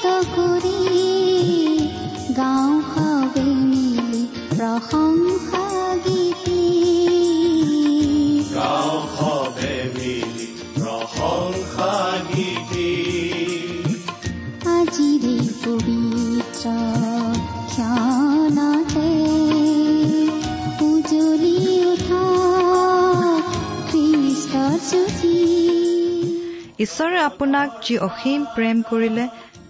[0.00, 0.78] মুখৰিত কৰি
[2.36, 3.42] গাঁও সবে
[9.92, 10.46] মিলি
[10.80, 11.90] প্ৰশংসা
[12.28, 12.92] গীতি
[14.70, 16.64] আজিৰে পবিত্ৰ
[17.72, 19.10] ক্ষণতে
[20.86, 22.24] উজলি উঠা
[23.88, 25.36] খ্ৰীষ্টৰ জ্যোতি
[26.84, 29.24] ঈশ্বৰে আপোনাক যি অসীম প্ৰেম কৰিলে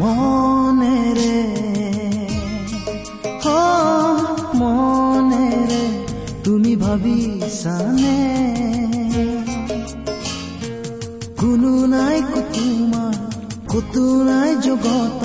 [0.00, 1.38] মনেৰে
[3.44, 3.46] হ
[4.54, 5.82] মনেৰে
[6.44, 8.18] তুমি ভাবিছানে?
[11.40, 13.14] কোনো নাই কুতুমাৰ
[13.68, 15.22] কতো নাই জগত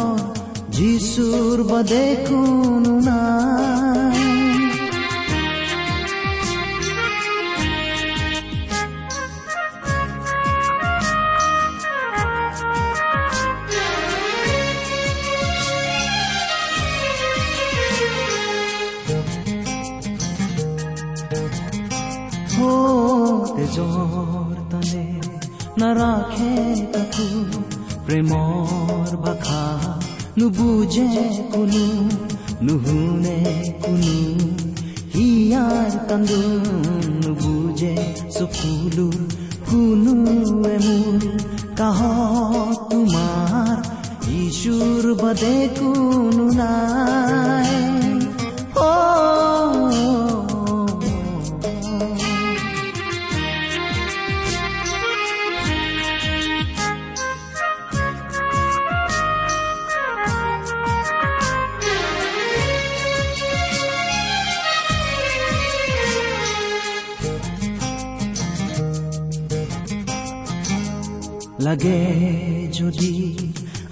[0.69, 4.06] যিচুৰ বাদে কোনো নাই।
[71.67, 72.02] লাগে
[72.72, 73.14] যদি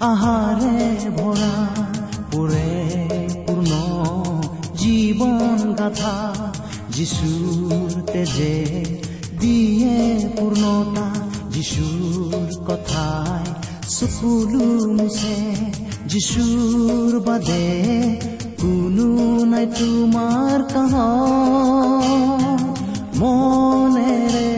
[0.02, 0.76] আহাৰে
[1.16, 1.56] ভৰা
[2.30, 2.70] পুৰে
[3.44, 3.72] পূৰ্ণ
[4.80, 6.16] জীৱন গাথা
[6.96, 8.56] যিচুৰ তেজে
[9.40, 9.96] দিয়ে
[10.36, 11.06] পূৰ্ণতা
[11.54, 13.46] যিচুৰ কথাই
[13.96, 15.38] চকুলো মুছে
[16.10, 17.66] যিচুৰ বাদে
[18.62, 19.08] কোনো
[19.52, 20.94] নাই তোমাৰ কাহ
[23.20, 24.55] মনেৰে মনেৰে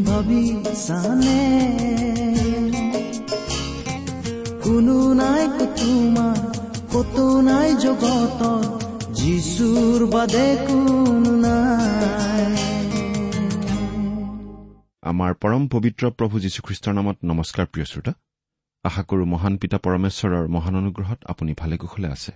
[0.00, 1.40] ভাবিছানে
[4.64, 5.42] কোনো নাই
[5.78, 6.38] তোমাৰ
[6.92, 8.40] কতো নাই জগত
[9.14, 10.96] যিচুৰ বাদে কোনো
[11.36, 12.56] নাই।
[15.02, 18.12] আমাৰ পৰম পবিত্ৰ প্ৰভু যীশুখ্ৰীষ্টৰ নামত নমস্কাৰ প্ৰিয় শ্ৰোতা।
[18.84, 22.32] আশা কৰো মহান পিতা পৰমেশ্বৰৰ মহান অনুগ্ৰহত আপুনি ভালে কুশলে আছে।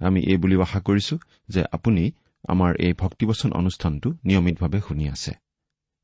[0.00, 1.18] আমি এই বুলিও আশা কৰিছো
[1.48, 2.12] যে আপুনি
[2.48, 5.43] আমাৰ এই ভক্তিবচন অনুষ্ঠানটো নিয়মিতভাৱে শুনি আছে।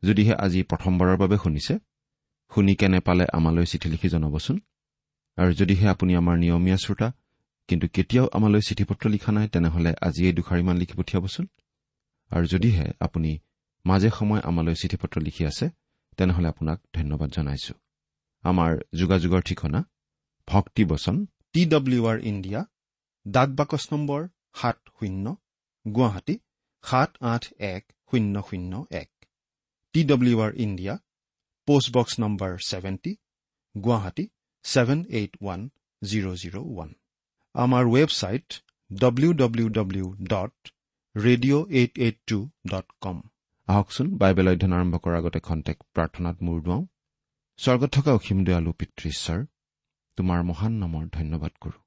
[0.03, 1.75] যদিহে আজি প্ৰথমবাৰৰ বাবে শুনিছে
[2.53, 4.57] শুনি কেনে পালে আমালৈ চিঠি লিখি জনাবচোন?
[5.39, 7.09] আৰু যদিহে আপুনি আমাৰ নিয়মীয়া শ্ৰোতা
[7.69, 11.47] কিন্তু কেতিয়াও আমালৈ চিঠি পত্ৰ লিখা নাই তেনেহলে আজিয়েই দুষাৰিমান লিখি পঠিয়াবচোন।
[12.31, 13.39] আৰু যদিহে আপুনি
[13.87, 15.71] মাজে সময়ে আমালৈ চিঠি পত্ৰ লিখি আছে
[16.17, 17.75] তেনেহলে আপোনাক ধন্যবাদ জনাইছো।
[18.45, 19.81] আমাৰ যোগাযোগৰ ঠিকনা
[20.49, 22.61] ভক্তিবচন টি ডব্লিউ আৰ ইণ্ডিয়া
[23.29, 24.21] ডাক বাকচ নম্বৰ
[24.55, 25.37] সাত শূন্য
[25.87, 26.39] গুৱাহাটী
[26.83, 29.11] সাত আঠ এক শূন্য শূন্য এক।
[29.95, 30.95] T W R India
[31.69, 33.13] post box number seventy
[33.75, 34.25] Guwahati
[34.65, 35.61] seven eight one
[36.03, 36.91] zero' zero' one
[37.55, 38.49] আমাৰ website
[38.91, 40.55] W W W dot
[41.15, 42.39] radio' eight eight two
[42.73, 43.19] dot com
[43.69, 46.83] আহকচোন বাইবেল অধ্যয়ন আৰম্ভ কৰাৰ আগতে খন্তেক প্ৰাৰ্থনাত মূৰ দুৱাওঁ।
[47.59, 49.39] স্বৰ্গত থকা অসীম দয়ালু পিতৃ ঈশ্বৰ
[50.19, 51.79] তোমাৰ মহান নামৰ ধন্যবাদ কৰো।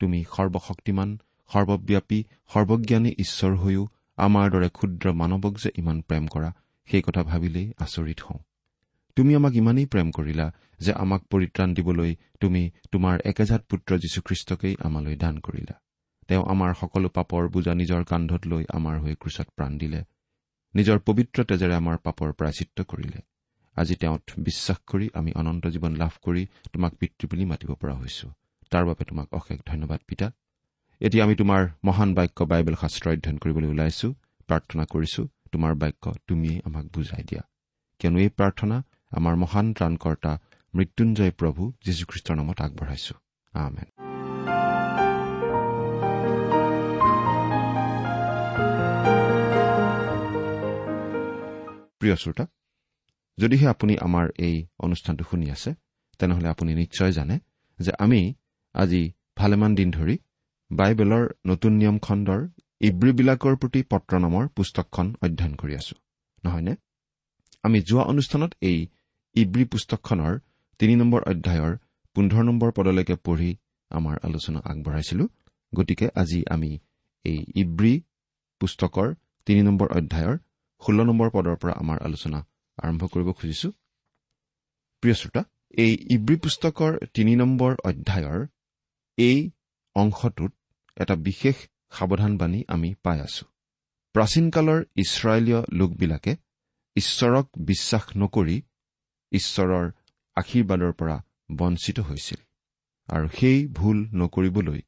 [0.00, 1.10] তুমি সৰ্বশক্তিমান
[1.50, 2.18] সৰ্বব্যাপী
[2.52, 3.82] সৰ্বজ্ঞানী ঈশ্বৰ হৈও
[4.18, 6.50] আমাৰ দৰে ক্ষুদ্ৰ মানৱক যে ইমান প্ৰেম কৰা
[6.90, 8.38] সেই কথা ভাবিলেই আচৰিত হওঁ।
[9.16, 15.16] তুমি আমাক ইমানেই প্ৰেম কৰিলা যে আমাক পৰিত্ৰাণ দিবলৈ তুমি তোমাৰ একেজাত পুত্ৰ যীশুখ্ৰীষ্টকেই আমালৈ
[15.16, 15.74] দান কৰিলা।
[16.28, 20.04] তেওঁ আমাৰ সকলো পাপৰ বোজা নিজৰ কান্ধত লৈ আমাৰ হৈ ক্ৰোচত প্ৰাণ দিলে।
[20.74, 23.20] নিজৰ পবিত্ৰ তেজেৰে আমাৰ পাপৰ প্ৰাচিত্য কৰিলে।
[23.76, 28.32] আজি তেওঁত বিশ্বাস কৰি আমি অনন্ত জীৱন লাভ কৰি তোমাক পিতৃ বুলি মাতিব পৰা হৈছো।
[28.70, 30.32] তাৰ বাবে তোমাক অশেষ ধন্যবাদ পিতা।
[31.00, 34.14] এতিয়া আমি তোমাৰ মহান বাক্য বাইবেল শাস্ত্ৰ অধ্যয়ন কৰিবলৈ ওলাইছো
[34.48, 37.42] প্ৰাৰ্থনা কৰিছো। তোমাৰ বাক্য তুমিয়েই আমাক বুজাই দিয়া।
[38.00, 38.76] কিয়নো এই প্ৰাৰ্থনা
[39.10, 40.32] আমাৰ মহান ত্ৰাণকৰ্তা
[40.74, 43.14] মৃত্যুঞ্জয় প্ৰভু যীশুখ্ৰীষ্টৰ নামত আগবঢ়াইছো।
[43.52, 43.88] আমেন।
[52.00, 52.46] প্ৰিয় শ্ৰোতা
[53.38, 55.70] যদিহে আপুনি আমাৰ এই অনুষ্ঠানটো শুনি আছে
[56.18, 57.36] তেনেহলে আপুনি নিশ্চয় জানে
[57.78, 58.34] যে আমি
[58.74, 59.02] আজি
[59.36, 60.16] ভালেমান দিন ধৰি
[60.70, 62.40] বাইবেলৰ নতুন নিয়ম খণ্ডৰ
[62.80, 65.94] ইব্ৰীবিলাকৰ প্ৰতি পত্ৰ নামৰ পুস্তকখন অধ্যয়ন কৰি আছো।
[66.44, 66.74] নহয়নে?
[67.64, 68.78] আমি যোৱা অনুষ্ঠানত এই
[69.36, 70.32] ইব্ৰী পুস্তকখনৰ
[70.80, 71.72] তিনি নম্বৰ অধ্যায়ৰ
[72.16, 73.50] পোন্ধৰ নম্বৰ পদলৈকে পঢ়ি
[73.90, 75.24] আমাৰ আলোচনা আগবঢ়াইছিলো।
[75.72, 76.70] গতিকে আজি আমি
[77.24, 77.94] এই ইব্ৰী
[78.60, 79.08] পুস্তকৰ
[79.46, 80.36] তিনি নম্বৰ অধ্যায়ৰ
[80.82, 82.38] ষোল্ল নম্বৰ পদৰ পৰা আমাৰ আলোচনা
[82.78, 83.68] আৰম্ভ কৰিব খুজিছো।
[85.02, 85.42] প্ৰিয় শ্ৰোতা
[85.84, 88.40] এই ইব্ৰী পুস্তকৰ তিনি নম্বৰ অধ্যায়ৰ
[89.18, 89.38] এই
[89.96, 90.52] অংশটোত
[90.96, 91.56] এটা বিশেষ
[91.96, 93.44] সাৱধানবাণী আমি পাই আছো।
[94.14, 96.32] প্ৰাচীন কালৰ ইছৰাইলীয় লোকবিলাকে
[96.96, 98.56] ঈশ্বৰক বিশ্বাস নকৰি
[99.32, 99.86] ঈশ্বৰৰ
[100.36, 101.16] আশীৰ্বাদৰ পৰা
[101.56, 102.40] বঞ্চিত হৈছিল
[103.08, 104.80] আৰু সেই ভুল নকৰিবলৈ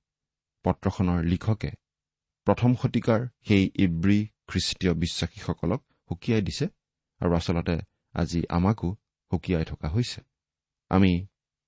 [0.65, 1.71] পত্ৰখনৰ লিখকে
[2.47, 4.19] প্ৰথম শতিকাৰ সেই ইব্ৰী
[4.49, 6.67] খ্ৰীষ্টীয় বিশ্বাসীসকলক সুকীয়াই দিছে
[7.21, 7.77] আৰু আচলতে
[8.15, 8.89] আজি আমাকো
[9.31, 10.21] সুকীয়াই থকা হৈছে।
[10.91, 11.13] আমি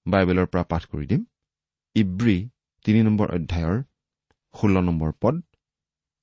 [0.07, 1.23] বাইবেলৰ পৰা পাঠ কৰি দিম।
[1.97, 2.37] ইব্ৰী
[2.85, 3.79] তিনি নম্বৰ অধ্যায়ৰ
[4.55, 5.35] ষোল্ল নম্বৰ পদ।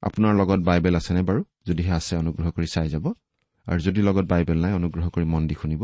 [0.04, 1.42] আপোনাৰ লগত বাইবেল আছেনে বাৰু?
[1.68, 3.06] যদিহে আছে অনুগ্ৰহ কৰি চাই যাব।
[3.68, 5.82] আৰু যদি লগত বাইবেল নাই অনুগ্ৰহ কৰি মন দি শুনিব।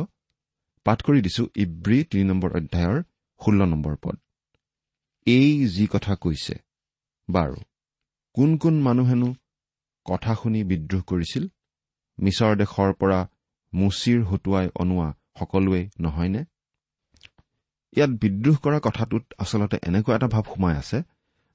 [0.86, 2.98] পাঠ কৰি দিছো ইব্ৰী তিনি নম্বৰ অধ্যায়ৰ
[3.42, 4.16] ষোল্ল নম্বৰ পদ।
[5.28, 6.56] এই যি কথা কৈছে
[7.30, 7.58] বাৰু
[8.38, 9.30] কোন কোন মানুহেনো
[10.06, 11.44] কথা শুনি বিদ্ৰোহ কৰিছিল?
[12.18, 13.20] মিছৰ দেশৰ পৰা
[13.74, 15.08] মুচিৰ হতুৱাই অনোৱা
[15.40, 16.42] সকলোৱে নহয়নে?
[17.96, 20.98] ইয়াত বিদ্ৰোহ কৰা কথাটোত আচলতে এনেকুৱা এটা ভাৱ সোমাই আছে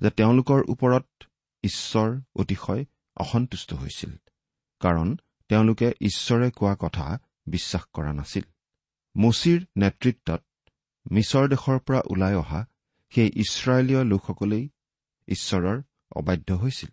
[0.00, 1.24] যে তেওঁলোকৰ ওপৰত
[1.62, 2.84] ঈশ্বৰ অতিশয়
[3.16, 4.10] অসন্তুষ্ট হৈছিল।
[4.80, 5.16] কাৰণ
[5.48, 8.42] তেওঁলোকে ঈশ্বৰে কোৱা কথা বিশ্বাস কৰা নাছিল।
[9.16, 10.44] মুচিৰ নেতৃত্বত
[11.10, 12.66] মিছৰ দেশৰ পৰা ওলাই অহা
[13.10, 14.68] সেই ইছৰাইলীয় লোকসকলেই
[15.28, 16.90] ঈশ্বৰৰ অবাধ্য হৈছিল।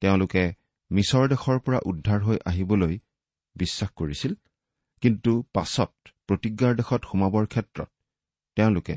[0.00, 0.52] তেওঁলোকে
[0.90, 2.98] মিছৰ দেশৰ পৰা উদ্ধাৰ হৈ আহিবলৈ
[3.56, 4.34] বিশ্বাস কৰিছিল
[5.00, 5.92] কিন্তু পাছত
[6.26, 7.88] প্ৰতিজ্ঞাৰ দেশত সোমাবৰ ক্ষেত্ৰত
[8.54, 8.96] তেওঁলোকে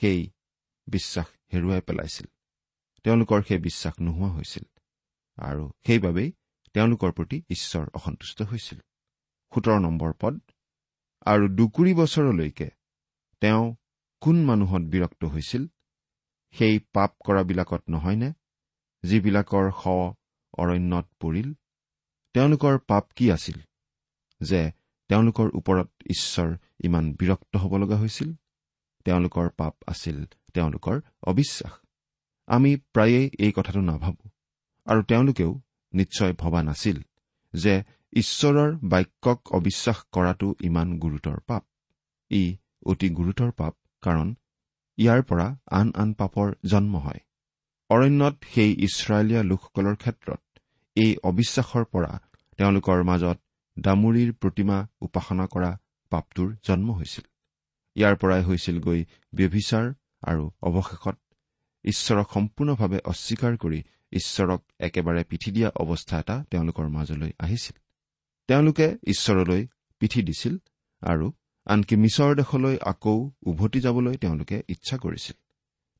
[0.00, 0.30] সেই
[0.86, 2.26] বিশ্বাস হেৰুৱাই পেলাইছিল।
[3.08, 4.64] তেওঁলোকৰ সেই বিশ্বাস নোহোৱা হৈছিল
[5.38, 6.32] আৰু সেইবাবেই
[6.74, 8.78] তেওঁলোকৰ প্ৰতি ঈশ্বৰ অসন্তুষ্ট হৈছিল।
[9.54, 10.40] সোতৰ নম্বৰ পদ
[11.26, 12.68] আৰু দুকুৰি বছৰলৈকে
[13.40, 13.76] তেওঁ
[14.20, 15.66] কোন মানুহত বিৰক্ত হৈছিল?
[16.52, 18.32] সেই পাপ কৰাবিলাকত নহয়নে?
[19.02, 19.84] যিবিলাকৰ শ
[20.58, 21.48] অৰণ্যত পৰিল
[22.32, 23.58] তেওঁলোকৰ পাপ কি আছিল?
[24.40, 24.70] যে
[25.08, 28.34] তেওঁলোকৰ ওপৰত ঈশ্বৰ ইমান বিৰক্ত হ'ব লগা হৈছিল?
[29.04, 30.24] তেওঁলোকৰ পাপ আছিল
[30.54, 31.87] তেওঁলোকৰ অবিশ্বাস।
[32.48, 34.24] আমি প্ৰায়েই এই কথাটো নাভাবো।
[34.86, 35.50] আৰু তেওঁলোকেও
[35.92, 36.98] নিশ্চয় ভবা নাছিল
[37.54, 37.74] যে
[38.12, 41.62] ঈশ্বৰৰ বাক্যক অবিশ্বাস কৰাটো ইমান গুৰুতৰ পাপ।
[42.30, 42.44] ই
[42.90, 44.28] অতি গুৰুতৰ পাপ কাৰণ
[44.98, 45.46] ইয়াৰ পৰা
[45.78, 47.20] আন আন পাপৰ জন্ম হয়।
[47.90, 50.40] অৰণ্যত সেই ইছৰাইলীয়া লোকসকলৰ ক্ষেত্ৰত
[50.96, 52.12] এই অবিশ্বাসৰ পৰা
[52.58, 53.38] তেওঁলোকৰ মাজত
[53.76, 55.70] ডামুৰীৰ প্ৰতিমা উপাসনা কৰা
[56.12, 57.24] পাপটোৰ জন্ম হৈছিল।
[57.96, 59.00] ইয়াৰ পৰাই হৈছিলগৈ
[59.32, 59.86] ব্যভিচাৰ
[60.30, 61.16] আৰু অৱশেষত
[61.84, 63.82] ঈশ্বৰক সম্পূৰ্ণভাৱে অস্বীকাৰ কৰি
[64.12, 67.78] ঈশ্বৰক একেবাৰে পিঠি দিয়া অৱস্থা এটা তেওঁলোকৰ মাজলৈ আহিছিল।
[68.46, 69.66] তেওঁলোকে ঈশ্বৰলৈ
[69.98, 70.58] পিঠি দিছিল
[71.02, 71.32] আৰু
[71.66, 75.36] আনকি মিছৰ দেশলৈ আকৌ উভতি যাবলৈ তেওঁলোকে ইচ্ছা কৰিছিল।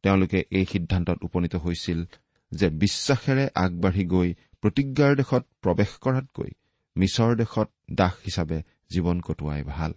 [0.02, 2.04] তেওঁলোকে এই সিদ্ধান্তত উপনীত হৈছিল
[2.52, 6.50] যে বিশ্বাসেৰে আগবাঢ়ি গৈ প্ৰতিজ্ঞাৰ দেশত প্ৰৱেশ কৰাতকৈ
[6.96, 9.92] মিছৰ দেশত দাস হিচাপে জীৱন কটোৱাই ভাল।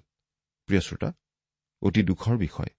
[0.66, 1.14] প্ৰিয় শ্ৰোতা
[1.82, 2.70] অতি দুখৰ বিষয়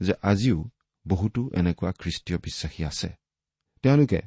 [0.00, 0.68] যে আজিও
[1.08, 3.08] বহুতো এনেকুৱা খ্ৰীষ্টীয় বিশ্বাসী আছে।
[3.82, 4.22] তেওঁলোকে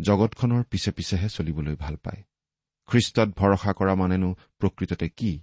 [0.00, 2.22] জগতখনৰ পিছে পিছেহে চলিবলৈ ভাল পায়।
[2.86, 5.40] খ্ৰীষ্টত ভৰসা কৰা মানেনো প্ৰকৃততে কি?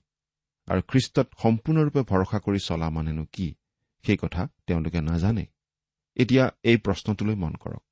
[0.68, 3.56] আৰু খ্ৰীষ্টত সম্পূৰ্ণৰূপে ভৰসা কৰি চলা মানেনো কি?
[4.06, 5.46] সেই কথা তেওঁলোকে নাজানে।
[6.16, 7.84] এতিয়া এই প্ৰশ্নটোলৈ মন কৰক।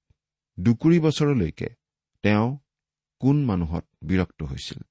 [0.59, 1.69] দুকুৰি বছৰলৈকে
[2.21, 2.57] তেওঁ
[3.19, 4.83] কোন মানুহত বিৰক্ত হৈছিল?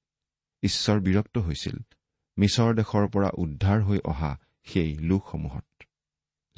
[0.62, 1.78] ঈশ্বৰ বিৰক্ত হৈছিল।
[2.38, 5.64] মিছৰ দেশৰ পৰা উদ্ধাৰ হৈ অহা সেই লোকসমূহত।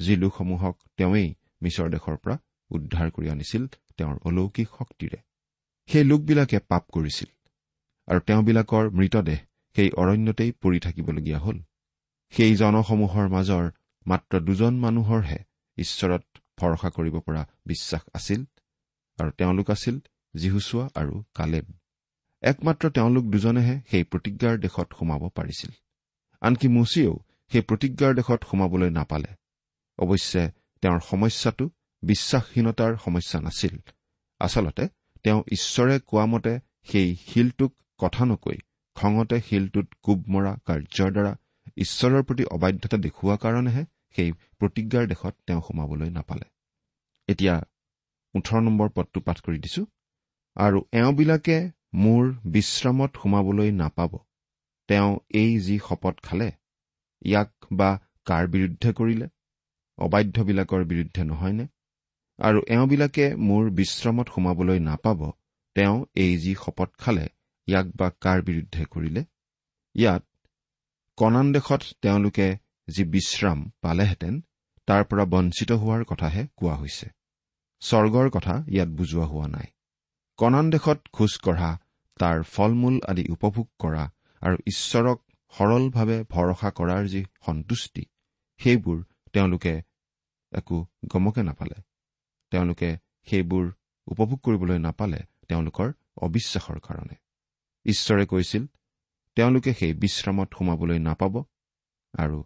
[0.05, 1.29] যি লোকসমূহক তেওঁৱেই
[1.63, 2.35] মিছৰ দেশৰ পৰা
[2.71, 3.63] উদ্ধাৰ কৰি আনিছিল
[3.97, 5.19] তেওঁৰ অলৌকিক শক্তিৰে।
[5.89, 7.29] সেই লোকবিলাকে পাপ কৰিছিল
[8.07, 9.39] আৰু তেওঁবিলাকৰ মৃতদেহ
[9.75, 11.57] সেই অৰণ্যতেই পৰি থাকিবলগীয়া হ'ল।
[12.33, 13.65] সেই জনসমূহৰ মাজৰ
[14.05, 15.39] মাত্ৰ দুজন মানুহৰহে
[15.77, 16.23] ঈশ্বৰত
[16.59, 18.41] ভৰসা কৰিব পৰা বিশ্বাস আছিল
[19.17, 19.95] আৰু তেওঁলোক আছিল
[20.35, 21.65] জিহুচোৱা আৰু কালেব।
[22.43, 25.71] একমাত্ৰ তেওঁলোক দুজনেহে সেই প্ৰতিজ্ঞাৰ দেশত সোমাব পাৰিছিল।
[26.41, 27.15] আনকি মুচিয়েও
[27.51, 29.31] সেই প্ৰতিজ্ঞাৰ দেশত সোমাবলৈ নাপালে।
[29.99, 31.69] অৱশ্যে তেওঁৰ সমস্যাটো
[32.03, 33.75] বিশ্বাসহীনতাৰ সমস্যা নাছিল।
[34.39, 34.87] আচলতে
[35.23, 38.57] তেওঁ ঈশ্বৰে কোৱা মতে সেই শিলটোক কথা নকৈ
[38.95, 41.35] খঙতে শিলটোত কোব মৰা কাৰ্যৰ দ্বাৰা
[41.77, 43.85] ঈশ্বৰৰ প্ৰতি অবাধ্যতা দেখুওৱা কাৰণেহে
[44.15, 46.45] সেই প্ৰতিজ্ঞাৰ দেশত তেওঁ সোমাবলৈ নাপালে।
[47.27, 47.63] এতিয়া
[48.35, 49.85] ওঠৰ নম্বৰ পদটো পাঠ কৰি দিছো।
[50.55, 54.17] আৰু এওঁবিলাকে মোৰ বিশ্ৰামত সোমাবলৈ নাপাব।
[54.87, 56.51] তেওঁ এই যি শপত খালে
[57.25, 59.27] ইয়াক বা কাৰ বিৰুদ্ধে কৰিলে?
[59.97, 61.65] অবাধ্যবিলাকৰ বিৰুদ্ধে নহয়নে?
[62.39, 65.19] আৰু এওঁবিলাকে মোৰ বিশ্ৰামত সোমাবলৈ নাপাব
[65.75, 67.25] তেওঁ এই যি শপত খালে
[67.67, 69.21] ইয়াক বা কাৰ বিৰুদ্ধে কৰিলে?
[69.95, 70.23] ইয়াত
[71.17, 72.47] কণান দেশত তেওঁলোকে
[72.87, 74.41] যি বিশ্ৰাম পালেহেঁতেন
[74.87, 77.07] তাৰ পৰা বঞ্চিত হোৱাৰ কথাহে কোৱা হৈছে।
[77.81, 79.67] স্বৰ্গৰ কথা ইয়াত বুজোৱা হোৱা নাই।
[80.37, 81.71] কণান দেশত খোজ কঢ়া
[82.19, 84.03] তাৰ ফল মূল আদি উপভোগ কৰা
[84.41, 85.19] আৰু ঈশ্বৰক
[85.53, 88.03] সৰলভাৱে ভৰসা কৰাৰ যি সন্তুষ্টি
[88.59, 88.99] সেইবোৰ
[89.33, 89.81] তেওঁলোকে
[90.51, 91.81] একো গমকে নাপালে।
[92.51, 93.73] তেওঁলোকে সেইবোৰ
[94.07, 97.15] উপভোগ কৰিবলৈ নাপালে তেওঁলোকৰ অবিশ্বাসৰ কাৰণে।
[97.85, 98.65] ঈশ্বৰে কৈছিল
[99.35, 101.43] তেওঁলোকে সেই বিশ্ৰামত সোমাবলৈ নাপাব
[102.17, 102.43] আৰু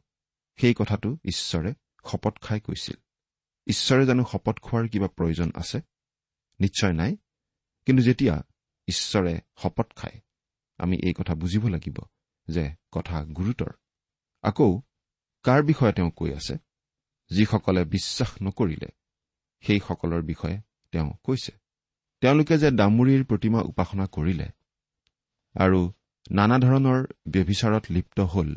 [0.57, 1.73] সেই কথাটো ঈশ্বৰে
[2.11, 2.95] শপত খাই কৈছিল।
[3.67, 5.81] ঈশ্বৰে জানো শপত খোৱাৰ কিবা প্ৰয়োজন আছে?
[6.59, 7.17] নিশ্চয় নাই।
[7.85, 8.43] কিন্তু যেতিয়া
[8.87, 10.21] ঈশ্বৰে শপত খায়
[10.77, 11.97] আমি এই কথা বুজিব লাগিব
[12.47, 13.71] যে কথা গুৰুতৰ।
[14.41, 14.81] আকৌ
[15.43, 16.66] কাৰ বিষয়ে তেওঁ কৈ আছে?
[17.31, 18.89] যিসকলে বিশ্বাস নকৰিলে
[19.63, 20.57] সেইসকলৰ বিষয়ে
[20.93, 21.53] তেওঁ কৈছে।
[22.21, 24.47] তেওঁলোকে যে দামুৰীৰ প্ৰতিমা উপাসনা কৰিলে
[25.55, 25.79] আৰু
[26.31, 28.49] নানা ধৰণৰ ব্যভিচাৰত লিপ্ত হ'ল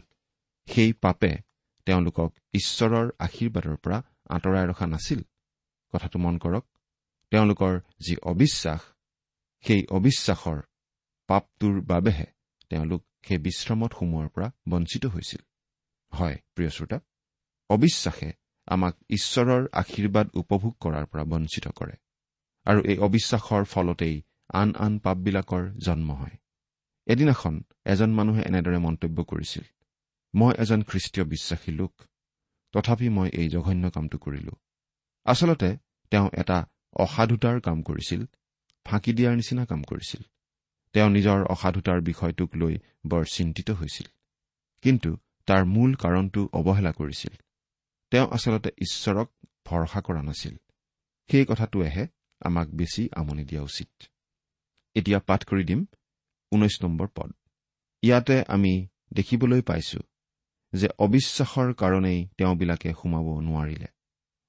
[0.69, 1.33] সেই পাপে
[1.87, 3.99] তেওঁলোকক ঈশ্বৰৰ আশীৰ্বাদৰ পৰা
[4.31, 5.21] আঁতৰাই ৰখা নাছিল।
[5.93, 6.65] কথাটো মন কৰক
[7.33, 7.73] তেওঁলোকৰ
[8.07, 8.81] যি অবিশ্বাস
[9.65, 10.59] সেই অবিশ্বাসৰ
[11.29, 12.27] পাপটোৰ বাবেহে
[12.71, 15.43] তেওঁলোক সেই বিশ্ৰামত সোমোৱাৰ পৰা বঞ্চিত হৈছিল।
[16.12, 16.99] হয় প্ৰিয় শ্ৰোতা
[17.71, 18.31] অবিশ্বাসে
[18.71, 21.95] আমাক ঈশ্বৰৰ আশীৰ্বাদ উপভোগ কৰাৰ পৰা বঞ্চিত কৰে।
[22.67, 24.17] আৰু এই অবিশ্বাসৰ ফলতেই
[24.55, 26.37] আন আন পাপবিলাকৰ জন্ম হয়।
[27.07, 29.65] এদিনাখন এজন মানুহে এনেদৰে মন্তব্য কৰিছিল
[30.35, 31.93] মই এজন খ্ৰীষ্টীয় বিশ্বাসী লোক
[32.75, 34.53] তথাপি মই এই জঘন্য কামটো কৰিলো।
[35.27, 35.71] আচলতে
[36.12, 36.59] তেওঁ এটা
[36.97, 38.21] অসাধুতাৰ কাম কৰিছিল
[38.87, 40.23] ফাঁকি দিয়াৰ নিচিনা কাম কৰিছিল।
[40.95, 42.75] তেওঁ নিজৰ অসাধুতাৰ বিষয়টোক লৈ
[43.07, 44.09] বৰ চিন্তিত হৈছিল।
[44.85, 45.11] কিন্তু
[45.49, 47.33] তাৰ মূল কাৰণটো অৱহেলা কৰিছিল।
[48.11, 49.29] তেওঁ আচলতে ঈশ্বৰক
[49.64, 50.57] ভৰসা কৰা নাছিল।
[51.31, 52.07] সেই কথাটোৱেহে
[52.40, 54.02] আমাক বেছি আমনি দিয়া উচিত।
[54.95, 55.87] এতিয়া পাঠ কৰি দিম
[56.52, 57.31] ঊনৈশ নম্বৰ পদ।
[58.02, 60.00] ইয়াতে আমি দেখিবলৈ পাইছো
[60.73, 63.87] যে অবিশ্বাসৰ কাৰণেই তেওঁবিলাকে সোমাব নোৱাৰিলে।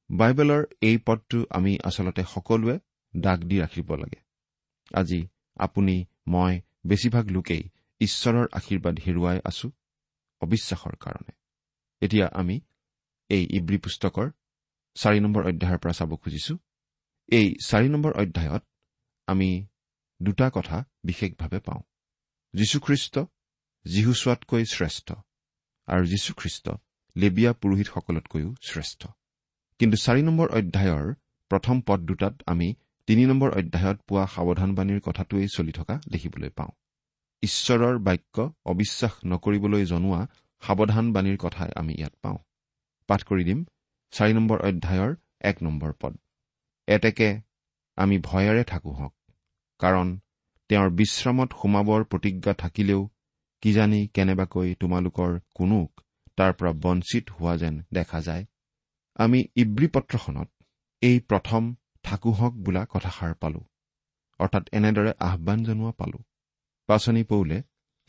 [0.10, 2.80] বাইবেলৰ এই পদটো আমি আচলতে সকলোৱে
[3.16, 4.20] দাগ দি ৰাখিব লাগে।
[4.94, 7.64] আজি আপুনি মই বেছিভাগ লোকেই
[8.00, 9.72] ঈশ্বৰৰ আশীৰ্বাদ হেৰুৱাই আছো
[10.42, 11.34] অবিশ্বাসৰ কাৰণে।
[12.02, 12.62] এতিয়া আমি
[13.32, 14.32] এই ইব্ৰী পুস্তকৰ
[14.96, 16.54] চাৰি নম্বৰ অধ্যায়ৰ পৰা চাব খুজিছো।
[17.30, 18.64] এই চাৰি নম্বৰ অধ্যায়ত
[19.28, 19.50] আমি
[20.22, 21.82] দুটা কথা বিশেষভাৱে পাওঁ।
[22.54, 23.20] যীশুখ্ৰীষ্ট
[23.86, 25.08] যীহুচোৱাতকৈ শ্ৰেষ্ঠ
[25.86, 26.66] আৰু যীশুখ্ৰীষ্ট
[27.16, 29.08] লেবিয়া পুৰোহিতসকলতকৈও শ্ৰেষ্ঠ।
[29.80, 31.14] কিন্তু চাৰি নম্বৰ অধ্যায়ৰ
[31.50, 32.76] প্ৰথম পদ দুটাত আমি
[33.08, 36.72] তিনি নম্বৰ অধ্যায়ত পোৱা সাৱধানবাণীৰ কথাটোৱেই চলি থকা দেখিবলৈ পাওঁ।
[37.42, 40.28] ঈশ্বৰৰ বাক্য অবিশ্বাস নকৰিবলৈ জনোৱা
[40.62, 42.38] সাৱধানবাণীৰ কথাই আমি ইয়াত পাওঁ।
[43.12, 43.60] পাঠ কৰি দিম।
[44.14, 45.12] চাৰি নম্বৰ অধ্যায়ৰ
[45.50, 46.14] এক নম্বৰ পদ।
[46.88, 47.30] এতেকে
[47.98, 49.14] আমি ভয়েৰে থাকো হওক
[49.80, 50.08] কাৰণ
[50.70, 53.02] তেওঁৰ বিশ্ৰামত সোমাবৰ প্ৰতিজ্ঞা থাকিলেও
[53.64, 55.90] কিজানি কেনেবাকৈ তোমালোকৰ কোনোক
[56.38, 58.44] তাৰ পৰা বঞ্চিত হোৱা যেন দেখা যায়।
[59.20, 60.50] আমি ইব্ৰী পত্ৰখনত
[61.02, 61.62] এই প্ৰথম
[62.04, 63.62] থাকোহক বোলা কথাষাৰ পালো
[64.40, 66.20] অৰ্থাৎ এনেদৰে আহান জনোৱা পালো।
[66.90, 67.58] পাচনি পৌলে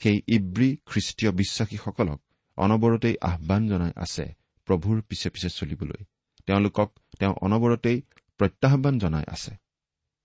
[0.00, 2.20] সেই ইব্ৰী খ্ৰীষ্টীয় বিশ্বাসীসকলক
[2.58, 4.26] অনবৰতেই আহান জনাই আছে
[4.66, 6.04] প্ৰভুৰ পিছে পিছে চলিবলৈ।
[6.46, 6.88] তেওঁলোকক
[7.18, 8.02] তেওঁ অনবৰতেই
[8.38, 9.52] প্ৰত্যাহ্বান জনাই আছে।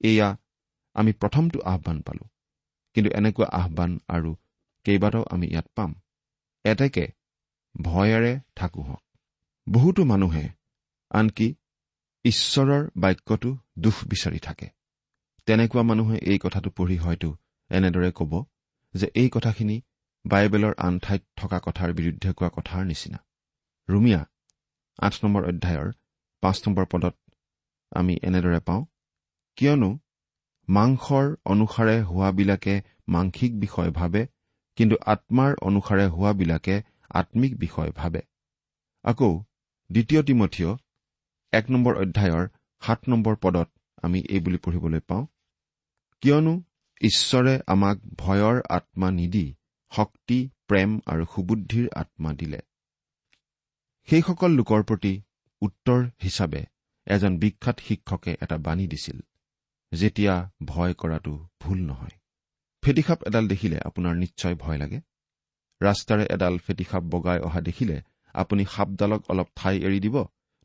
[0.01, 0.37] এয়া
[0.93, 2.25] আমি প্ৰথমটো আহ্বান পালো।
[2.93, 4.35] কিন্তু এনেকুৱা আহ্বান আৰু
[4.83, 5.95] কেইবাটাও আমি ইয়াত পাম।
[6.63, 7.07] এতেকে
[7.81, 9.01] ভয়েৰে থাকোহক
[9.69, 10.49] বহুতো মানুহে
[11.09, 11.55] আনকি
[12.23, 14.67] ঈশ্বৰৰ বাক্যটো দুখ বিচাৰি থাকে।
[15.45, 17.35] তেনেকুৱা মানুহে এই কথাটো পঢ়ি হয়তো
[17.69, 18.45] এনেদৰে ক'ব
[18.93, 19.81] যে এই কথাখিনি
[20.25, 23.26] বাইবেলৰ আন ঠাইত থকা কথাৰ বিৰুদ্ধে কোৱা কথাৰ নিচিনা।
[23.89, 24.21] ৰুমিয়া
[24.99, 25.87] আঠ নম্বৰ অধ্যায়ৰ
[26.43, 27.15] পাঁচ নম্বৰ পদত
[27.91, 28.81] আমি এনেদৰে পাওঁ
[29.57, 29.89] কিয়নো
[30.67, 32.75] মাংসৰ অনুসাৰে হোৱাবিলাকে
[33.07, 34.21] মাংসিক বিষয় ভাবে
[34.77, 36.75] কিন্তু আত্মাৰ অনুসাৰে হোৱাবিলাকে
[37.09, 38.21] আত্মিক বিষয় ভাবে।
[39.05, 39.31] আকৌ
[39.89, 40.71] দ্বিতীয় তিমঠিয়
[41.53, 42.45] এক নম্বৰ অধ্যায়ৰ
[42.81, 43.69] সাত নম্বৰ পদত
[44.03, 45.23] আমি এই বুলি পঢ়িবলৈ পাওঁ
[46.23, 46.53] কিয়নো
[47.01, 49.45] ঈশ্বৰে আমাক ভয়ৰ আত্মা নিদি
[49.91, 52.59] শক্তি প্ৰেম আৰু সুবুদ্ধিৰ আত্মা দিলে।
[54.07, 55.09] সেইসকল লোকৰ প্ৰতি
[55.61, 56.61] উত্তৰ হিচাপে
[57.07, 59.17] এজন বিখ্যাত শিক্ষকে এটা বাণী দিছিল
[59.91, 60.33] যেতিয়া
[60.65, 62.15] ভয় কৰাটো ভুল নহয়।
[62.83, 64.99] ফেটিসাপ এডাল দেখিলে আপোনাৰ নিশ্চয় ভয় লাগে।
[65.81, 67.97] ৰাস্তাৰে এডাল ফেটিসাপ বগাই অহা দেখিলে
[68.35, 70.15] আপুনি সাপডালক অলপ ঠাই এৰি দিব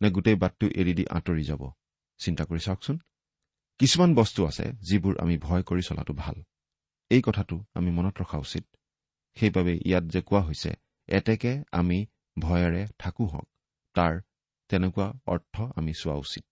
[0.00, 1.62] নে গোটেই বাটটো এৰি দি আঁতৰি যাব।
[2.20, 2.96] চিন্তা কৰি চাওকচোন।
[3.78, 6.36] কিছুমান বস্তু আছে যিবোৰ আমি ভয় কৰি চলাটো ভাল।
[7.10, 8.64] এই কথাটো আমি মনত ৰখা উচিত।
[9.36, 10.70] সেইবাবে ইয়াত যে কোৱা হৈছে
[11.08, 12.06] এতেকে আমি
[12.38, 13.48] ভয়েৰে থাকো হওক
[13.94, 14.20] তাৰ
[14.68, 16.44] তেনেকুৱা অৰ্থ আমি চোৱা উচিত।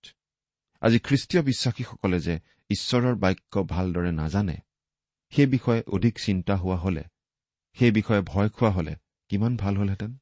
[0.82, 4.56] আজি খ্ৰীষ্টীয় বিশ্বাসীসকলে যে ঈশ্বৰৰ বাক্য ভালদৰে নাজানে
[5.30, 7.04] সেই বিষয়ে অধিক চিন্তা হোৱা হলে
[7.72, 8.96] সেই বিষয়ে ভয় খোৱা হলে
[9.28, 10.16] কিমান ভাল হলহেঁতেন?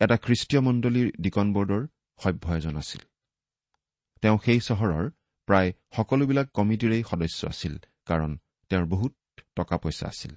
[0.00, 1.82] এটা খ্ৰীষ্টীয় মণ্ডলীৰ ডিকন বৰ্ডৰ
[2.18, 3.00] সভ্য এজন আছিল।
[4.22, 5.10] তেওঁ সেই চহৰৰ
[5.48, 8.38] প্ৰায় সকলোবিলাক কমিটিৰেই সদস্য আছিল কাৰণ
[8.68, 9.14] তেওঁৰ বহুত
[9.56, 10.36] টকা পইচা আছিল।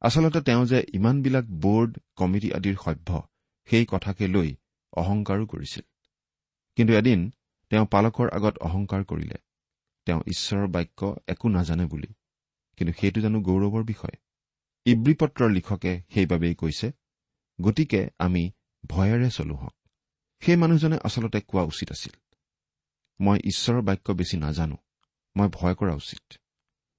[0.00, 3.33] আচলতে তেওঁ যে ইমানবিলাক বোৰ্ড কমিটি আদিৰ সভ্য
[3.68, 4.50] সেই কথাকে লৈ
[4.92, 5.84] অহংকাৰো কৰিছিল।
[6.76, 7.20] কিন্তু এদিন
[7.70, 9.38] তেওঁ পালকৰ আগত অহংকাৰ কৰিলে।
[10.06, 12.10] তেওঁ ঈশ্বৰৰ বাক্য একো নাজানে বুলি।
[12.78, 14.16] কিন্তু সেইটো জানো গৌৰৱৰ বিষয়।
[14.86, 16.88] ইব্ৰী পত্ৰৰ লিখকে সেইবাবেই কৈছে
[17.58, 18.42] গতিকে আমি
[18.84, 19.74] ভয়েৰে চলো হওক।
[20.42, 22.14] সেই মানুহজনে আচলতে কোৱা উচিত আছিল
[23.20, 24.76] মই ঈশ্বৰৰ বাক্য বেছি নাজানো
[25.36, 26.24] মই ভয় কৰা উচিত।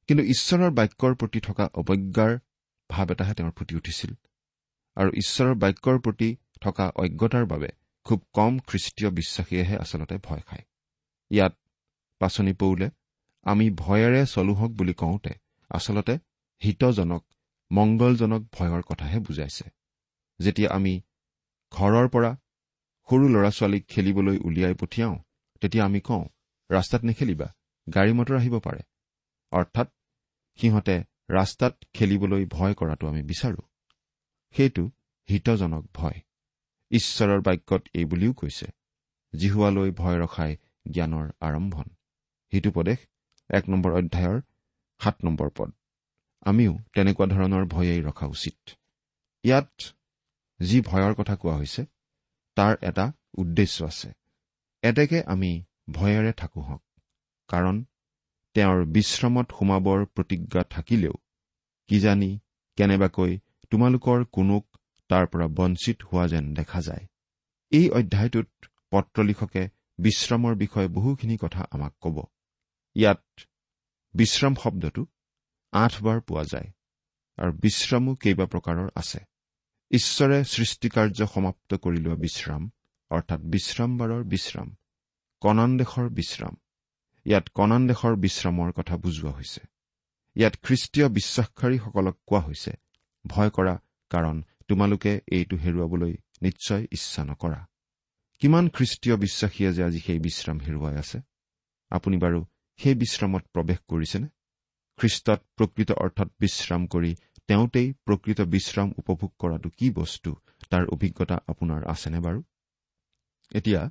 [0.10, 2.32] কিন্তু ঈশ্বৰৰ বাক্যৰ প্ৰতি থকা অৱজ্ঞাৰ
[2.90, 4.12] ভাৱ এটাহে তেওঁৰ ফুটি উঠিছিল।
[4.98, 6.30] আৰু ঈশ্বৰৰ বাক্যৰ প্ৰতি
[6.62, 7.68] থকা অজ্ঞতাৰ বাবে
[8.04, 10.64] খুব কম খ্ৰীষ্টীয় বিশ্বাসীয়েহে আচলতে ভয় খায়।
[11.30, 11.54] ইয়াত
[12.20, 12.90] পাচনি পৌলে
[13.44, 15.34] আমি ভয়েৰে চলোহক বুলি কওঁতে
[15.70, 16.20] আচলতে
[16.64, 17.24] হিতজনক
[17.72, 19.70] মংগলজনক ভয়ৰ কথাহে বুজাইছে।
[20.40, 21.02] যেতিয়া আমি
[21.72, 22.38] ঘৰৰ পৰা
[23.10, 25.18] সৰু ল'ৰা ছোৱালীক খেলিবলৈ উলিয়াই পঠিয়াওঁ
[25.62, 26.26] তেতিয়া আমি কওঁ
[26.72, 27.54] ৰাস্তাত নেখেলিবা
[27.96, 28.82] গাড়ী মটৰ আহিব পাৰে।
[29.52, 29.88] অৰ্থাৎ
[30.58, 33.62] সিহঁতে ৰাস্তাত খেলিবলৈ ভয় কৰাটো আমি বিচাৰো।
[34.56, 34.92] সেইটো
[35.30, 36.22] হিতজনক ভয়।
[36.92, 38.68] ঈশ্বৰৰ বাক্যত এই বুলিও কৈছে
[39.34, 40.52] জিহুৱালৈ ভয় ৰখাই
[40.92, 41.88] জ্ঞানৰ আৰম্ভণ।
[42.54, 43.00] সিটোপদেশ
[43.50, 44.38] এক নম্বৰ অধ্যায়ৰ
[45.02, 45.70] সাত নম্বৰ পদ।
[46.46, 48.60] আমিও তেনেকুৱা ধৰণৰ ভয়েই ৰখা উচিত।
[49.44, 49.72] ইয়াত
[50.60, 51.86] যি ভয়ৰ কথা কোৱা হৈছে
[52.58, 53.06] তাৰ এটা
[53.38, 54.10] উদ্দেশ্য আছে।
[54.84, 55.52] এতেকে আমি
[55.92, 56.84] ভয়েৰে থাকো হওক
[57.50, 57.76] কাৰণ
[58.56, 61.16] তেওঁৰ বিশ্ৰামত সোমাবৰ প্ৰতিজ্ঞা থাকিলেও
[61.90, 62.32] কিজানি
[62.78, 63.32] কেনেবাকৈ
[63.72, 64.75] তোমালোকৰ কোনোক
[65.10, 67.06] তাৰ পৰা বঞ্চিত হোৱা যেন দেখা যায়।
[67.72, 68.50] এই অধ্যায়টোত
[68.92, 69.64] পত্ৰ লিখকে
[70.00, 72.18] বিশ্ৰামৰ বিষয়ে বহুখিনি কথা আমাক ক'ব।
[72.96, 73.24] ইয়াত
[74.14, 75.04] বিশ্ৰাম শব্দটো
[75.74, 76.70] আঠবাৰ পোৱা যায়
[77.38, 79.20] আৰু বিশ্ৰামো কেইবা প্ৰকাৰৰ আছে।
[79.92, 82.64] ঈশ্বৰে সৃষ্টিকাৰ্য সমাপ্ত কৰি লোৱা বিশ্ৰাম
[83.12, 84.68] অৰ্থাৎ বিশ্ৰামবাৰৰ বিশ্ৰাম
[85.42, 86.56] কণান দেশৰ বিশ্ৰাম।
[87.26, 89.62] ইয়াত কণান দেশৰ বিশ্ৰামৰ কথা বুজোৱা হৈছে।
[90.36, 92.74] ইয়াত খ্ৰীষ্টীয় বিশ্বাসকাৰীসকলক কোৱা হৈছে
[93.26, 93.76] ভয় কৰা
[94.12, 94.38] কাৰণ
[94.70, 97.60] তোমালোকে এইটো হেৰুৱাবলৈ নিশ্চয় ইচ্ছা নকৰা।
[98.42, 101.18] কিমান খ্ৰীষ্টীয় বিশ্বাসীয়ে যে আজি সেই বিশ্ৰাম হেৰুৱাই আছে?
[101.92, 102.40] আপুনি বাৰু
[102.80, 104.28] সেই বিশ্ৰামত প্ৰৱেশ কৰিছেনে?
[105.00, 107.16] খ্ৰীষ্টত প্ৰকৃত অৰ্থত বিশ্ৰাম কৰি
[107.48, 110.36] তেওঁতেই প্ৰকৃত বিশ্ৰাম উপভোগ কৰাটো কি বস্তু?
[110.70, 112.40] তাৰ অভিজ্ঞতা আপোনাৰ আছেনে বাৰু?
[113.56, 113.82] এতিয়া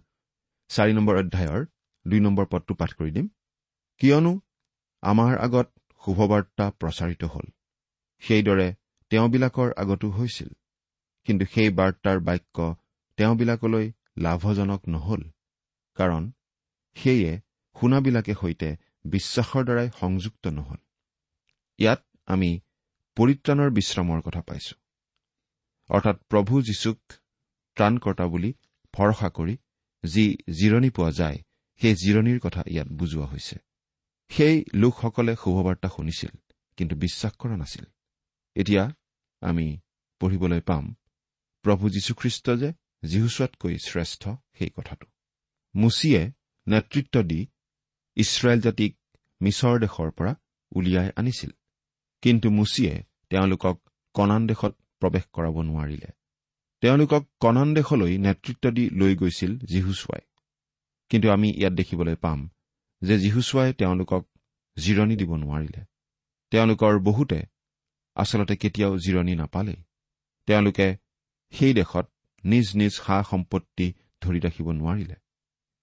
[0.68, 1.66] চাৰি নম্বৰ অধ্যায়ৰ
[2.06, 3.28] দুই নম্বৰ পদটো পাঠ কৰি দিম।
[4.00, 4.32] কিয়নো
[5.02, 5.68] আমাৰ আগত
[6.02, 7.46] শুভবাৰ্তা প্ৰচাৰিত হ'ল।
[8.22, 8.68] সেইদৰে
[9.10, 10.50] তেওঁবিলাকৰ আগতো হৈছিল।
[11.24, 12.74] কিন্তু সেই বাৰ্তাৰ বাক্য
[13.16, 15.22] তেওঁবিলাকলৈ লাভজনক নহল
[15.94, 16.32] কাৰণ
[16.94, 17.40] সেয়ে
[17.80, 20.76] শুনাবিলাকে সৈতে বিশ্বাসৰ দ্বাৰাই সংযুক্ত নহল।
[21.78, 22.60] ইয়াত আমি
[23.16, 24.74] পৰিত্ৰাণৰ বিশ্ৰামৰ কথা পাইছো।
[25.94, 26.98] অৰ্থাৎ প্ৰভু যীশুক
[27.76, 28.50] ত্ৰাণকৰ্তা বুলি
[28.94, 29.56] ভৰসা কৰি
[30.04, 30.24] যি
[30.60, 31.38] জিৰণি পোৱা যায়
[31.80, 33.56] সেই জিৰণিৰ কথা ইয়াত বুজোৱা হৈছে।
[34.28, 36.32] সেই লোকসকলে শুভবাৰ্তা শুনিছিল
[36.76, 37.84] কিন্তু বিশ্বাস কৰা নাছিল।
[38.54, 38.92] এতিয়া
[39.40, 39.66] আমি
[40.20, 40.94] পঢ়িবলৈ পাম
[41.64, 42.72] প্ৰভু যীশুখ্ৰীষ্ট যে
[43.04, 45.06] যীহুচোৱাতকৈ শ্ৰেষ্ঠ সেই কথাটো।
[45.74, 46.32] মুচিয়ে
[46.68, 47.46] নেতৃত্ব দি
[48.16, 48.98] ইছৰাইল জাতিক
[49.42, 50.34] মিছৰ দেশৰ পৰা
[50.72, 51.50] উলিয়াই আনিছিল।
[52.22, 53.80] কিন্তু মুচিয়ে তেওঁলোকক
[54.14, 56.10] কণান দেশত প্ৰৱেশ কৰাব নোৱাৰিলে।
[56.80, 60.20] তেওঁলোকক কণান দেশলৈ নেতৃত্ব দি লৈ গৈছিল যীহুচুৱাই
[61.08, 62.50] কিন্তু আমি ইয়াত দেখিবলৈ পাম
[63.02, 64.28] যে যীহুচুৱাই তেওঁলোকক
[64.78, 65.84] জিৰণি দিব নোৱাৰিলে।
[66.50, 67.42] তেওঁলোকৰ বহুতে
[68.14, 69.76] আচলতে কেতিয়াও জিৰণি নাপালেই।
[70.46, 71.03] তেওঁলোকে
[71.50, 72.10] সেই দেশত
[72.44, 75.14] নিজ নিজ সা সম্পত্তি ধৰি ৰাখিব নোৱাৰিলে।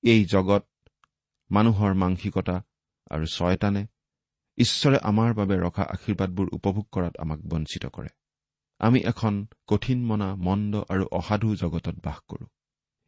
[0.03, 0.67] এই জগত
[1.51, 2.63] মানুহৰ মানসিকতা
[3.09, 3.87] আৰু ছয়তানে
[4.57, 8.07] ঈশ্বৰে আমাৰ বাবে ৰখা আশীৰ্বাদবোৰ উপভোগ কৰাত আমাক বঞ্চিত কৰে।
[8.79, 12.47] আমি এখন কঠিন মনা মন্দ আৰু অসাধু জগতত বাস কৰোঁ।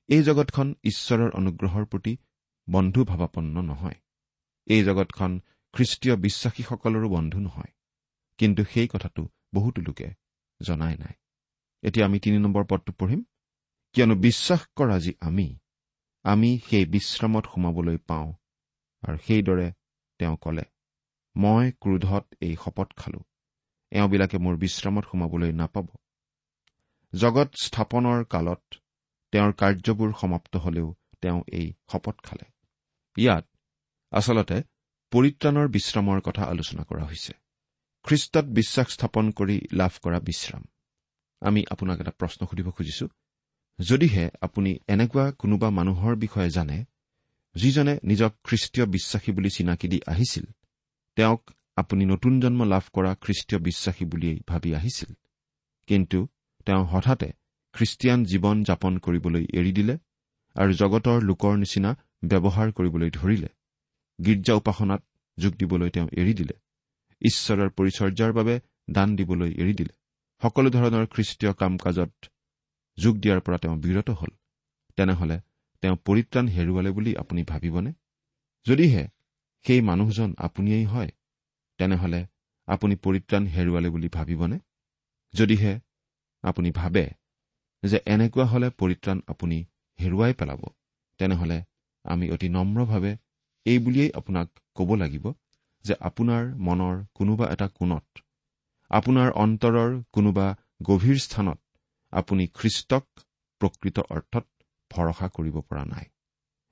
[0.08, 2.18] এই জগতখন ঈশ্বৰৰ অনুগ্ৰহৰ প্ৰতি
[2.70, 3.96] বন্ধু ভাৱাপন্ন নহয়।
[4.66, 5.40] এই জগতখন
[5.74, 7.72] খ্ৰীষ্টীয় বিশ্বাসীসকলৰো বন্ধু নহয়।
[8.38, 10.14] কিন্তু সেই কথাটো বহুতো লোকে
[10.62, 11.14] জনাই নাই।
[11.84, 13.22] এতিয়া আমি তিনি নম্বৰ পদটো পঢ়িম।
[13.94, 15.48] কিয়নো বিশ্বাস কৰা যি আমি
[16.24, 18.34] আমি সেই বিশ্ৰামত সোমাবলৈ পাওঁ।
[19.04, 19.68] আৰু সেইদৰে
[20.20, 20.66] তেওঁ কলে
[21.36, 23.20] মই ক্ৰোধত এই শপত খালো।
[23.92, 25.88] এওঁবিলাকে মোৰ বিশ্ৰামত সোমাবলৈ নাপাব।
[27.14, 28.64] জগত স্থাপনৰ কালত
[29.32, 32.46] তেওঁৰ কাৰ্যবোৰ সমাপ্ত হলেও তেওঁ এই শপত খালে।
[33.18, 33.46] ইয়াত
[34.12, 34.58] আচলতে
[35.12, 37.34] পৰিত্ৰাণৰ বিশ্ৰামৰ কথা আলোচনা কৰা হৈছে।
[38.04, 40.64] খ্ৰীষ্টত বিশ্বাস স্থাপন কৰি লাভ কৰা বিশ্ৰাম।
[41.44, 43.06] আমি আপোনাক এটা প্ৰশ্ন সুধিব খুজিছো।
[43.80, 46.78] যদিহে আপুনি এনেকুৱা কোনোবা মানুহৰ বিষয়ে জানে
[47.56, 50.46] যিজনে নিজক খ্ৰীষ্টীয় বিশ্বাসী বুলি চিনাকি দি আহিছিল
[51.18, 51.42] তেওঁক
[51.76, 55.12] আপুনি নতুন জন্ম লাভ কৰা খ্ৰীষ্টীয় বিশ্বাসী বুলিয়েই ভাবি আহিছিল।
[55.90, 56.20] কিন্তু
[56.68, 57.30] তেওঁ হঠাতে
[57.76, 59.96] খ্ৰীষ্টিয়ান জীৱন যাপন কৰিবলৈ এৰি দিলে
[60.56, 61.92] আৰু জগতৰ লোকৰ নিচিনা
[62.26, 63.50] ব্যৱহাৰ কৰিবলৈ ধৰিলে।
[64.20, 65.02] গীৰ্জা উপাসনাত
[65.38, 66.56] যোগ দিবলৈ তেওঁ এৰি দিলে।
[67.22, 68.56] ঈশ্বৰৰ পৰিচৰ্যাৰ বাবে
[68.90, 69.94] দান দিবলৈ এৰি দিলে।
[70.44, 72.12] সকলো ধৰণৰ খ্ৰীষ্টীয় কাম কাজত
[72.98, 74.32] যোগ দিয়াৰ পৰা তেওঁ বিৰত হল।
[74.98, 75.38] তেনেহলে
[75.84, 77.92] তেওঁ পৰিত্ৰাণ হেৰুৱালে বুলি আপুনি ভাবিবনে?
[78.66, 79.04] যদিহে
[79.66, 81.12] সেই মানুহজন আপুনিয়েই হয়
[81.80, 82.20] তেনেহলে
[82.68, 84.58] আপুনি পৰিত্ৰাণ হেৰুৱালে বুলি ভাবিবনে?
[85.34, 85.74] যদিহে
[86.44, 87.06] আপুনি ভাবে
[87.84, 89.58] যে এনেকুৱা হলে পৰিত্ৰাণ আপুনি
[90.00, 90.62] হেৰুৱাই পেলাব
[91.20, 91.58] তেনেহলে
[92.06, 93.12] আমি অতি নম্ৰভাৱে
[93.66, 95.26] এই বুলিয়েই আপোনাক ক'ব লাগিব
[95.86, 98.06] যে আপোনাৰ মনৰ কোনোবা এটা কোণত
[98.94, 100.48] আপোনাৰ অন্তৰৰ কোনোবা
[100.84, 101.60] গভীৰ স্থানত
[102.14, 103.04] আপুনি খ্ৰীষ্টক
[103.62, 104.46] প্ৰকৃত অৰ্থত
[104.92, 106.06] ভৰসা কৰিব পৰা নাই।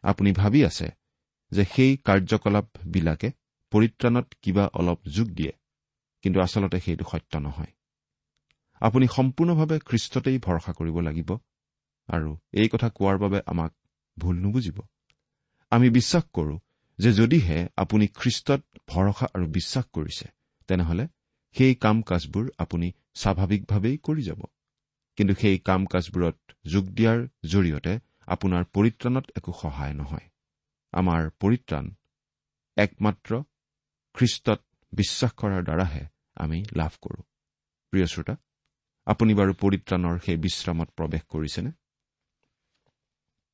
[0.04, 0.88] আপুনি ভাবি আছে
[1.52, 3.30] যে সেই কাৰ্যকলাপবিলাকে
[3.72, 5.54] পৰিত্ৰাণত কিবা অলপ যোগ দিয়ে
[6.24, 7.72] কিন্তু আচলতে সেইটো সত্য নহয়।
[8.82, 11.30] আপুনি সম্পূৰ্ণভাৱে খ্ৰীষ্টতেই ভৰসা কৰিব লাগিব
[12.10, 13.72] আৰু এই কথা কোৱাৰ বাবে আমাক
[14.18, 14.78] ভুল নুবুজিব।
[15.72, 16.58] আমি বিশ্বাস কৰোঁ
[17.00, 20.28] যে যদিহে আপুনি খ্ৰীষ্টত ভৰসা আৰু বিশ্বাস কৰিছে
[20.70, 21.04] তেনেহলে
[21.56, 24.42] সেই কাম কাজবোৰ আপুনি স্বাভাৱিকভাৱেই কৰি যাব।
[25.18, 27.94] কিন্তু সেই কাম কাজবোৰত যোগ দিয়াৰ জৰিয়তে
[28.28, 30.28] আপোনাৰ পৰিত্ৰাণত একো সহায় নহয়।
[30.94, 31.86] আমাৰ পৰিত্ৰাণ
[32.78, 33.32] একমাত্ৰ
[34.16, 34.60] খ্ৰীষ্টত
[34.94, 36.04] বিশ্বাস কৰাৰ দ্বাৰাহে
[36.36, 37.24] আমি লাভ কৰোঁ।
[37.94, 38.36] প্ৰিয় শ্ৰোতা
[39.08, 41.72] আপুনি বাৰু পৰিত্ৰাণৰ সেই বিশ্ৰামত প্ৰৱেশ কৰিছেনে?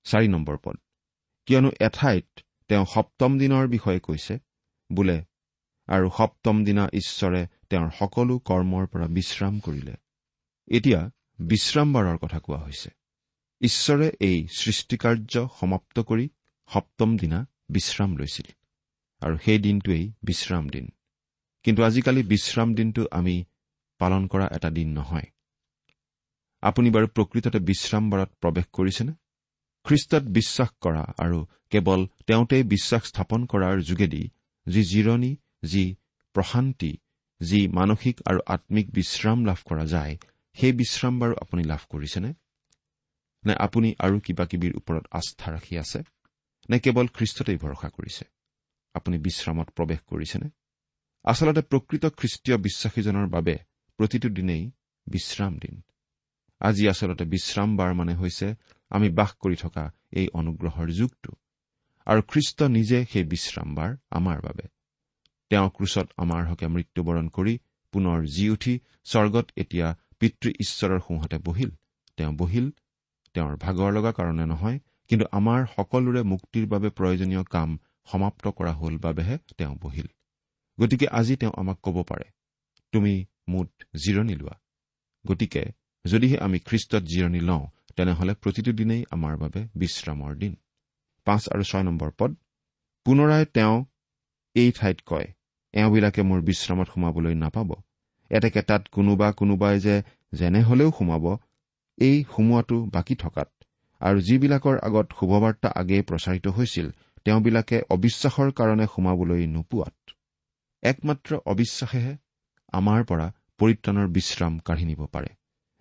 [0.06, 0.78] চাৰি নম্বৰ পদ।
[1.48, 2.28] কিয়নো এঠাইত
[2.68, 4.34] তেওঁ সপ্তম দিনৰ বিষয়ে কৈছে
[4.92, 5.18] বোলে
[5.88, 9.96] আৰু সপ্তম দিনা ঈশ্বৰে তেওঁৰ সকলো কৰ্মৰ পৰা বিশ্ৰাম কৰিলে।
[10.68, 12.90] এতিয়া বিশ্ৰামবাৰৰ কথা কোৱা হৈছে।
[13.62, 16.30] ঈশ্বৰে এই সৃষ্টিকাৰ্য সমাপ্ত কৰি
[16.70, 18.48] সপ্তম দিনা বিশ্ৰাম লৈছিল
[19.22, 20.90] আৰু সেই দিনটোৱেই বিশ্ৰাম দিন।
[21.64, 23.46] কিন্তু আজিকালি বিশ্ৰাম দিনটো আমি
[24.00, 25.26] পালন কৰা এটা দিন নহয়।
[26.62, 29.14] আপুনি বাৰু প্ৰকৃততে বিশ্ৰামবাৰত প্ৰৱেশ কৰিছেনে?
[29.84, 34.30] খ্ৰীষ্টত বিশ্বাস কৰা আৰু কেৱল তেওঁতেই বিশ্বাস স্থাপন কৰাৰ যোগেদি
[34.68, 35.96] যি জিৰণি যি
[36.34, 36.98] প্ৰশান্তি
[37.42, 40.18] যি মানসিক আৰু আম্মিক বিশ্ৰাম লাভ কৰা যায়
[40.54, 42.34] সেই বিশ্ৰাম বাৰু আপুনি লাভ কৰিছেনে?
[43.46, 46.04] নে আপুনি আৰু কিবা কিবিৰ ওপৰত আস্থা ৰাখি আছে?
[46.70, 48.26] নে কেৱল খ্ৰীষ্টতেই ভৰসা কৰিছে?
[48.94, 50.50] আপুনি বিশ্ৰামত প্ৰৱেশ কৰিছেনে?
[51.24, 53.60] আচলতে প্ৰকৃত খ্ৰীষ্টীয় বিশ্বাসীজনৰ বাবে
[53.98, 54.72] প্ৰতিটো দিনেই
[55.08, 55.82] বিশ্ৰাম দিন।
[56.60, 58.56] আজি আচলতে বিশ্ৰাম বাৰ মানে হৈছে
[58.90, 61.32] আমি বাস কৰি থকা এই অনুগ্ৰহৰ যুগটো।
[62.06, 64.77] আৰু খ্ৰীষ্ট নিজে সেই বিশ্ৰাম বাৰ আমাৰ বাবে।
[65.52, 67.54] তেওঁ ক্ৰুচত আমাৰ হকে মৃত্যুবৰণ কৰি
[67.94, 68.74] পুনৰ জি উঠি
[69.12, 69.88] স্বৰ্গত এতিয়া
[70.20, 71.72] পিতৃ ঈশ্বৰৰ সোঁহাতে বহিল।
[72.18, 72.68] তেওঁ বহিল
[73.36, 74.78] তেওঁৰ ভাগৰ লগা কাৰণে নহয়
[75.10, 77.70] কিন্তু আমাৰ সকলোৰে মুক্তিৰ বাবে প্ৰয়োজনীয় কাম
[78.08, 80.08] সমাপ্ত কৰা হ'ল বাবেহে তেওঁ বহিল।
[80.78, 82.28] গতিকে আজি তেওঁ আমাক ক'ব পাৰে
[82.94, 83.14] তুমি
[83.48, 83.70] মুঠ
[84.04, 84.56] জিৰণি লোৱা।
[85.26, 85.64] গতিকে
[86.06, 87.64] যদিহে আমি খ্ৰীষ্টত জিৰণি লওঁ
[87.96, 90.54] তেনেহলে প্ৰতিটো দিনেই আমাৰ বাবে বিশ্ৰামৰ দিন।
[91.28, 92.32] পাঁচ আৰু ছয় নম্বৰ পদ
[93.06, 93.76] পুনৰাই তেওঁ
[94.56, 95.28] এই ঠাইত কয়
[95.74, 97.70] এওঁবিলাকে মোৰ বিশ্ৰামত সোমাবলৈ নাপাব।
[98.30, 100.04] এতেকে তাত কোনোবা কোনোবাই যে
[100.34, 101.38] যেনে হলেও সোমাব
[101.98, 103.50] এই সোমোৱাটো বাকী থকাত।
[104.00, 106.88] আৰু যিবিলাকৰ আগত শুভবাৰ্তা আগেয়ে প্ৰচাৰিত হৈছিল
[107.26, 109.96] তেওঁবিলাকে অবিশ্বাসৰ কাৰণে সোমাবলৈ নোপোৱাত।
[110.84, 112.18] একমাত্ৰ অবিশ্বাসেহে
[112.72, 113.28] আমাৰ পৰা
[113.60, 115.28] পৰিত্ৰাণৰ বিশ্ৰাম কাঢ়ি নিব পাৰে।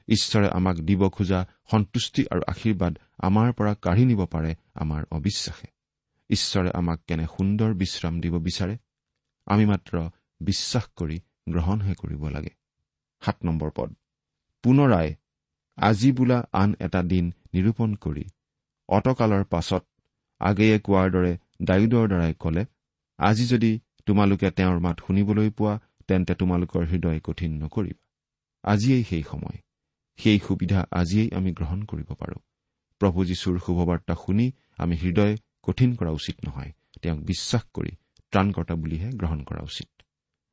[0.08, 5.68] ঈশ্বৰে আমাক দিব খোজা সন্তুষ্টি আৰু আশীৰ্বাদ আমাৰ পৰা কাঢ়ি নিব পাৰে আমাৰ অবিশ্বাসে।
[6.30, 8.76] ঈশ্বৰে আমাক কেনে সুন্দৰ বিশ্ৰাম দিব বিচাৰে
[9.46, 12.50] আমি মাত্ৰ বিশ্বাস কৰি গ্ৰহণহে কৰিব লাগে।
[13.22, 13.94] সাত নম্বৰ পদ।
[14.62, 15.14] পুনৰাই
[15.78, 18.24] আজি বোলা আন এটা দিন নিৰূপণ কৰি
[18.88, 19.84] অতকালৰ পাছত
[20.40, 21.32] আগেয়ে কোৱাৰ দৰে
[21.62, 22.64] ডায়ুদৰ দ্বাৰাই কলে
[23.18, 25.74] আজি যদি তোমালোকে তেওঁৰ মাত শুনিবলৈ পোৱা
[26.08, 28.02] তেন্তে তোমালোকৰ হৃদয় কঠিন নকৰিবা।
[28.64, 29.58] আজিয়েই সেই সময়।
[30.16, 32.40] সেই সুবিধা আজিয়েই আমি গ্ৰহণ কৰিব পাৰোঁ।
[33.00, 37.90] প্ৰভু যীশুৰ শুভবাৰ্তা শুনি আমি হৃদয় কঠিন কৰা উচিত নহয়। তেওঁক বিশ্বাস কৰি
[38.30, 40.02] ত্ৰাণকৰ্তা বুলিহে গ্ৰহণ কৰা উচিত।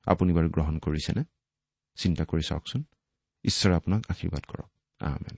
[0.05, 1.23] আপুনি বাৰু গ্ৰহণ কৰিছেনে?
[1.95, 2.83] চিন্তা কৰি চাওকচোন।
[3.45, 5.38] ঈশ্বৰে আপোনাক আশীৰ্বাদ কৰক। আমেন।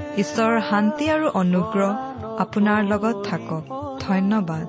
[0.17, 1.91] ঈশ্বৰৰ শান্তি আৰু অনুগ্ৰহ
[2.37, 3.63] আপোনাৰ লগত থাকক।
[3.99, 4.67] ধন্যবাদ।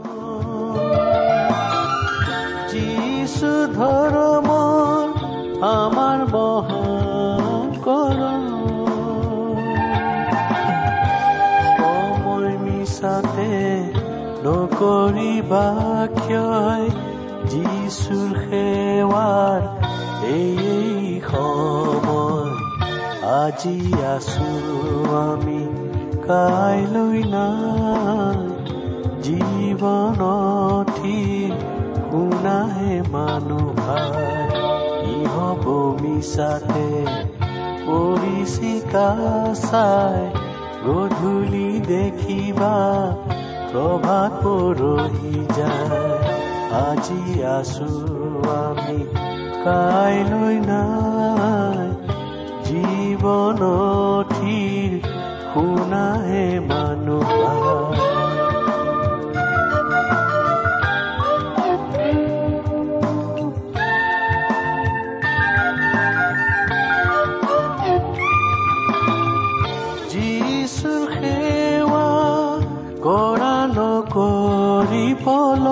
[14.47, 15.67] নকৰিবা
[16.15, 16.91] ক্ষয়
[17.51, 19.61] যিছুৰ সেৱাৰ
[20.25, 20.92] এই
[23.43, 23.77] আজি
[24.13, 24.49] আছো
[25.23, 25.63] আমি
[26.27, 28.41] কাইলৈ নাই
[29.25, 31.21] জীৱনথি
[32.05, 35.65] শুনাহে মানুহ ভাই হ'ব
[36.03, 36.89] মিছাতে
[37.87, 39.09] পৰিচিকা
[39.63, 40.21] চাই
[40.87, 42.75] গধূলি দেখিবা
[43.71, 46.13] প্ৰভাত পৰহি যায়
[46.83, 47.91] আজি আছো
[48.59, 49.01] আমি
[49.65, 51.82] কাইলৈ নাই
[53.25, 54.95] জীৱনথিৰ
[55.51, 58.01] শুনাহে মানুহ ভাই
[70.13, 72.07] যিছুৰ সেৱা
[73.05, 75.65] কৰা নকৰি পল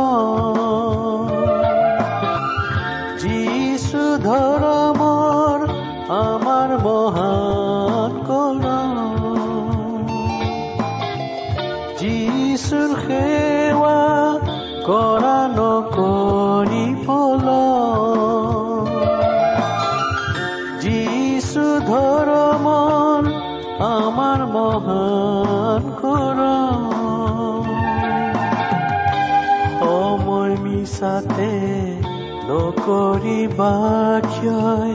[33.71, 34.95] নকৰিবা ক্ষয়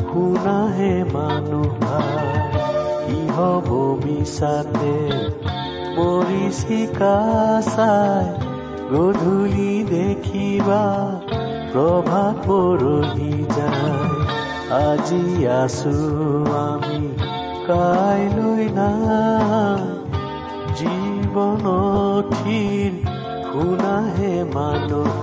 [0.09, 1.79] শুনাহে মানুহ
[3.03, 3.69] কি হ'ব
[4.03, 4.95] মিছাতে
[5.97, 7.17] পৰিচিকা
[7.73, 8.27] চাই
[8.91, 10.83] গধূলি দেখিবা
[11.71, 14.17] প্ৰভাত পৰহি যায়।
[14.77, 15.25] আজি
[15.61, 15.95] আছো
[16.61, 17.01] আমি
[17.67, 19.83] কাইলৈ নাই
[20.79, 22.91] জীৱনথিৰ
[23.47, 25.21] শুনাহে মানুহ